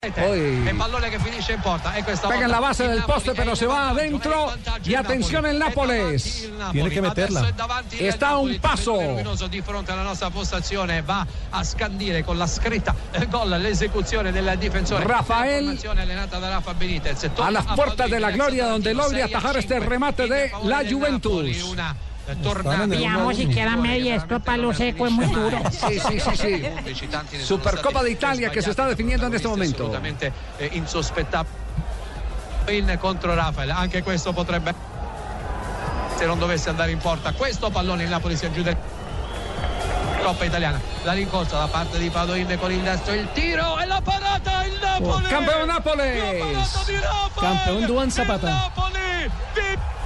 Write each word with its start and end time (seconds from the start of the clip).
El 0.00 0.76
pallone 0.76 1.08
che 1.10 1.18
finisce 1.18 1.54
in 1.54 1.60
porta. 1.60 1.92
E 1.94 2.04
questa 2.04 2.28
Pega 2.28 2.44
en 2.44 2.52
la 2.52 2.60
base 2.60 2.86
del 2.86 3.02
poste, 3.02 3.34
pero 3.34 3.56
se 3.56 3.66
va 3.66 3.88
adentro. 3.88 4.52
Y 4.84 4.90
il 4.90 4.96
atención 4.96 5.44
el 5.44 5.58
Nápoles. 5.58 6.48
Tiene 6.70 6.88
que 6.88 7.02
meterla. 7.02 7.52
Está 7.98 8.28
a 8.28 8.38
un 8.38 8.56
luminoso 8.86 9.48
di 9.48 9.60
fronte 9.60 9.90
alla 9.90 10.02
nostra 10.02 10.30
postazione. 10.30 11.02
Va 11.02 11.26
a 11.50 11.64
scandire 11.64 12.22
con 12.22 12.38
la 12.38 12.46
scritta. 12.46 12.94
Eh, 13.10 13.26
gol 13.26 13.48
l'esecuzione 13.60 14.30
del 14.30 14.56
difensore. 14.56 15.02
Rafael. 15.04 15.76
A 17.38 17.50
las 17.50 17.64
puertas 17.66 18.08
de 18.08 18.20
la 18.20 18.30
gloria 18.30 18.68
donde 18.68 18.90
Alessandro 18.90 19.02
logre 19.02 19.18
Sei 19.18 19.22
a 19.22 19.36
atajar 19.36 19.56
este 19.56 19.80
remate 19.80 20.28
de 20.28 20.52
la 20.62 20.84
Juventus. 20.88 21.74
Una 22.28 22.40
eh, 22.40 22.42
tornata 22.42 22.86
Veamos 22.86 23.36
si 23.36 23.48
queda 23.48 23.76
medio 23.76 24.14
esto 24.14 24.40
palo 24.40 24.72
seco 24.72 25.06
es 25.06 25.12
muy 25.12 25.26
duro. 25.26 25.58
Sí, 25.70 25.98
sí, 25.98 26.20
sí, 26.20 26.36
sí. 26.36 27.42
Supercopa 27.42 28.02
de 28.02 28.10
Italia 28.10 28.50
que 28.50 28.60
se 28.60 28.70
está 28.70 28.86
definiendo 28.86 29.26
en 29.26 29.34
este 29.34 29.48
momento. 29.48 29.84
assolutamente 29.84 30.32
eh, 30.58 30.70
insospettabile 30.74 31.56
in 32.70 32.98
contro 33.00 33.34
Rafael 33.34 33.70
anche 33.70 34.02
questo 34.02 34.32
potrebbe 34.34 34.74
se 36.18 36.26
non 36.26 36.38
dovesse 36.38 36.68
andare 36.68 36.90
in 36.90 36.98
porta 36.98 37.32
questo 37.32 37.70
pallone 37.70 38.02
il 38.02 38.10
Napoli 38.10 38.36
si 38.36 38.44
aggiude 38.44 38.76
Coppa 40.22 40.44
italiana 40.44 40.78
la 41.04 41.12
rincorsa 41.12 41.56
da 41.56 41.66
parte 41.66 41.96
di 41.96 42.10
Padoin 42.10 42.58
con 42.58 42.70
il 42.70 42.80
destro 42.80 43.14
il 43.14 43.28
tiro 43.32 43.78
e 43.78 43.86
la 43.86 44.02
parata 44.02 44.64
il 44.66 44.78
Napoli 44.82 46.20
parata 46.20 46.82
di 46.84 46.98
Rafael 47.00 47.30
Campeón 47.38 47.86
Duan 47.86 48.10
Zapata. 48.10 48.48
il 48.48 48.54
Napoli 48.54 49.97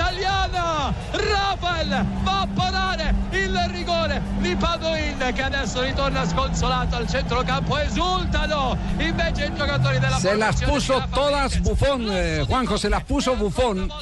italiana 0.00 0.94
Rafael 1.12 2.06
va 2.24 2.40
a 2.40 2.48
parare 2.54 3.14
il 3.32 3.54
rigore 3.70 4.22
di 4.38 4.56
Padoin 4.56 5.30
che 5.34 5.42
adesso 5.42 5.82
ritorna 5.82 6.26
sconsolato 6.26 6.96
al 6.96 7.06
centrocampo 7.06 7.76
esultano 7.78 8.76
invece 8.98 9.44
i 9.44 9.54
giocatori 9.54 9.98
della 9.98 10.18
Se 10.18 10.34
las 10.36 10.62
puso 10.62 11.06
todas. 11.12 11.60
Bufón, 11.60 12.08
eh, 12.10 12.44
Juanjo, 12.46 12.78
se 12.78 12.88
las 12.88 13.04
puso 13.04 13.36
Bufón. 13.36 13.92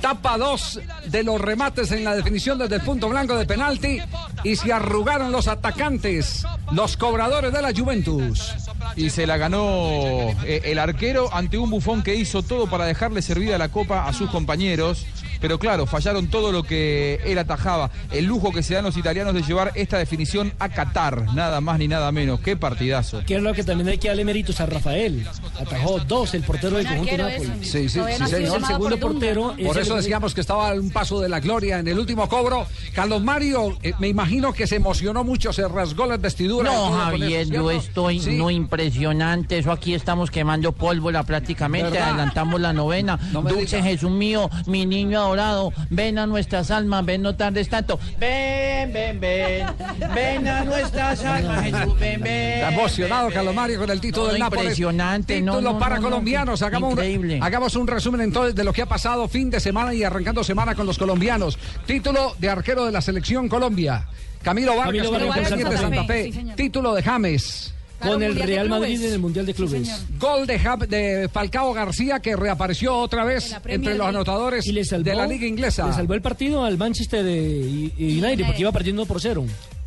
Tapa 0.00 0.38
dos 0.38 0.80
de 1.06 1.22
los 1.24 1.40
remates 1.40 1.90
en 1.90 2.04
la 2.04 2.14
definición 2.14 2.58
desde 2.58 2.76
el 2.76 2.82
punto 2.82 3.08
blanco 3.08 3.36
de 3.36 3.46
penalti 3.46 4.00
y 4.44 4.56
se 4.56 4.72
arrugaron 4.72 5.32
los 5.32 5.48
atacantes, 5.48 6.44
los 6.70 6.96
cobradores 6.96 7.52
de 7.52 7.62
la 7.62 7.72
Juventus. 7.72 8.54
Y 8.98 9.10
se 9.10 9.26
la 9.26 9.36
ganó 9.36 10.30
eh, 10.44 10.62
el 10.64 10.78
arquero 10.78 11.32
ante 11.32 11.56
un 11.56 11.70
bufón 11.70 12.02
que 12.02 12.16
hizo 12.16 12.42
todo 12.42 12.68
para 12.68 12.84
dejarle 12.84 13.22
servida 13.22 13.56
la 13.56 13.68
copa 13.68 14.08
a 14.08 14.12
sus 14.12 14.28
compañeros. 14.28 15.06
Pero 15.40 15.58
claro, 15.58 15.86
fallaron 15.86 16.28
todo 16.28 16.52
lo 16.52 16.62
que 16.62 17.20
él 17.24 17.38
atajaba. 17.38 17.90
El 18.10 18.24
lujo 18.26 18.52
que 18.52 18.62
se 18.62 18.74
dan 18.74 18.84
los 18.84 18.96
italianos 18.96 19.34
de 19.34 19.42
llevar 19.42 19.72
esta 19.74 19.98
definición 19.98 20.52
a 20.58 20.68
Qatar, 20.68 21.32
nada 21.34 21.60
más 21.60 21.78
ni 21.78 21.88
nada 21.88 22.10
menos. 22.12 22.40
Qué 22.40 22.56
partidazo. 22.56 23.22
Que 23.26 23.36
es 23.36 23.42
lo 23.42 23.52
que 23.54 23.64
también 23.64 23.88
hay 23.88 23.98
que 23.98 24.08
darle 24.08 24.24
méritos 24.24 24.60
a 24.60 24.66
Rafael. 24.66 25.26
Atajó 25.60 25.98
dos 26.00 26.34
el 26.34 26.42
portero 26.42 26.76
del 26.76 26.86
conjunto 26.86 27.16
Napoli. 27.18 27.50
Sí, 27.62 27.88
sí, 27.88 27.88
sí, 27.88 28.00
señor. 28.26 28.58
el 28.58 28.66
segundo 28.66 28.98
portero. 28.98 29.54
es 29.56 29.66
Por 29.66 29.76
el- 29.76 29.82
eso 29.82 29.96
decíamos 29.96 30.34
que 30.34 30.40
estaba 30.40 30.70
a 30.70 30.74
un 30.74 30.90
paso 30.90 31.20
de 31.20 31.28
la 31.28 31.40
gloria 31.40 31.78
en 31.78 31.88
el 31.88 31.98
último 31.98 32.28
cobro. 32.28 32.66
Carlos 32.94 33.22
Mario, 33.22 33.76
eh, 33.82 33.92
me 33.98 34.08
imagino 34.08 34.52
que 34.52 34.66
se 34.66 34.76
emocionó 34.76 35.24
mucho, 35.24 35.52
se 35.52 35.66
rasgó 35.68 36.06
las 36.06 36.20
vestiduras. 36.20 36.72
No, 36.72 36.92
Javier, 36.92 37.42
eso, 37.42 37.52
yo 37.52 37.70
estoy 37.70 38.20
Sí. 38.20 38.36
no 38.36 38.50
impresionante. 38.50 39.58
Eso 39.58 39.72
aquí 39.72 39.94
estamos 39.94 40.30
quemando 40.30 40.72
pólvora 40.72 41.22
prácticamente. 41.22 41.90
¿Verdad? 41.90 42.08
Adelantamos 42.10 42.60
la 42.60 42.72
novena. 42.72 43.18
No 43.32 43.42
Dulce 43.42 43.76
diga. 43.76 43.88
Jesús 43.88 44.10
mío, 44.10 44.50
mi 44.66 44.86
niño 44.86 45.27
adorado, 45.28 45.72
ven 45.90 46.18
a 46.18 46.26
nuestras 46.26 46.70
almas, 46.70 47.04
ven 47.04 47.22
no 47.22 47.34
tardes 47.36 47.68
tanto. 47.68 47.98
Ven, 48.18 48.92
ven, 48.92 49.20
ven, 49.20 49.66
ven 50.14 50.48
a 50.48 50.64
nuestras 50.64 51.24
almas, 51.24 51.62
Jesús, 51.64 51.98
ven, 51.98 52.20
ven. 52.20 52.32
Está 52.54 52.72
emocionado 52.72 53.30
Carlos 53.30 53.54
Mario 53.54 53.78
con 53.78 53.90
el 53.90 54.00
título 54.00 54.26
No, 54.26 54.32
del 54.32 54.40
Nápoles. 54.40 54.64
impresionante, 54.64 55.40
no, 55.40 55.52
Título 55.52 55.72
no, 55.74 55.78
para 55.78 55.96
no, 55.96 56.02
no, 56.02 56.08
colombianos. 56.08 56.62
hagamos, 56.62 56.92
un, 56.92 56.98
increíble. 56.98 57.38
hagamos 57.42 57.76
un 57.76 57.86
resumen 57.86 58.20
entonces 58.22 58.54
de 58.54 58.64
lo 58.64 58.72
que 58.72 58.82
ha 58.82 58.86
pasado 58.86 59.28
fin 59.28 59.50
de 59.50 59.60
semana 59.60 59.94
y 59.94 60.02
arrancando 60.04 60.42
semana 60.44 60.74
con 60.74 60.86
los 60.86 60.98
colombianos. 60.98 61.58
Título 61.86 62.34
de 62.38 62.48
arquero 62.48 62.84
de 62.84 62.92
la 62.92 63.00
selección 63.00 63.48
Colombia. 63.48 64.06
Camilo 64.42 64.76
Vargas, 64.76 64.86
Camilo 64.86 65.10
con 65.10 65.20
el 65.20 65.28
Vargas, 65.28 65.50
Independiente 65.50 65.76
Santa 65.82 65.96
Santa 65.96 66.12
Fe. 66.12 66.22
Fe. 66.22 66.24
Sí, 66.24 66.32
señor. 66.32 66.56
Título 66.56 66.94
de 66.94 67.02
James. 67.02 67.74
Con 68.00 68.22
el 68.22 68.36
Real 68.36 68.68
Madrid 68.68 69.02
en 69.02 69.12
el 69.12 69.18
Mundial 69.18 69.46
de 69.46 69.54
Clubes. 69.54 70.06
Gol 70.18 70.46
de, 70.46 71.28
Falcao 71.32 71.72
García 71.72 72.20
que 72.20 72.36
reapareció 72.36 72.96
otra 72.96 73.24
vez 73.24 73.56
entre 73.66 73.96
los 73.96 74.06
anotadores 74.06 74.66
Y 74.66 74.72
le 74.72 74.84
salvó, 74.84 75.04
de 75.04 75.14
la 75.16 75.26
liga 75.26 75.46
inglesa. 75.46 75.86
Le 75.86 75.92
salvó 75.92 76.14
el 76.14 76.22
partido 76.22 76.64
al 76.64 76.78
Manchester 76.78 77.24
de 77.24 77.92
United 77.98 78.46
porque 78.46 78.60
iba 78.60 78.72
perdiendo 78.72 79.06
por 79.06 79.20
cero. 79.20 79.44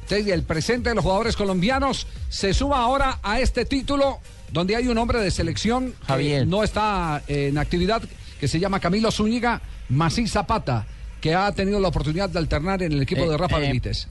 El 0.09 0.43
presente 0.43 0.89
de 0.89 0.95
los 0.95 1.03
jugadores 1.05 1.37
colombianos 1.37 2.05
se 2.27 2.53
suma 2.53 2.79
ahora 2.79 3.19
a 3.23 3.39
este 3.39 3.63
título 3.63 4.19
donde 4.51 4.75
hay 4.75 4.87
un 4.89 4.97
hombre 4.97 5.21
de 5.21 5.31
selección 5.31 5.93
que 6.01 6.05
Javier. 6.05 6.47
no 6.47 6.65
está 6.65 7.23
eh, 7.29 7.47
en 7.47 7.57
actividad 7.57 8.01
que 8.37 8.49
se 8.49 8.59
llama 8.59 8.81
Camilo 8.81 9.09
Zúñiga 9.09 9.61
Masí 9.87 10.27
Zapata 10.27 10.85
que 11.21 11.35
ha 11.35 11.51
tenido 11.53 11.79
la 11.79 11.87
oportunidad 11.87 12.29
de 12.29 12.39
alternar 12.39 12.81
en 12.81 12.91
el 12.91 13.03
equipo 13.03 13.21
Eh, 13.21 13.29
de 13.29 13.37
Rafa 13.37 13.59
eh, 13.59 13.61
Benítez. 13.61 14.07